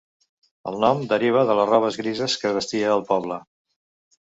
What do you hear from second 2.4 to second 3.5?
que vestia el poble.